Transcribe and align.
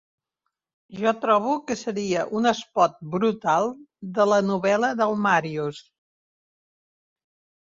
Jo 1.01 1.11
trobo 1.25 1.51
que 1.67 1.75
seria 1.81 2.23
un 2.39 2.51
espot 2.51 2.95
brutal 3.17 3.69
de 4.17 4.27
la 4.31 4.41
novel·la 4.47 4.91
del 5.03 5.15
Màrius. 5.27 5.85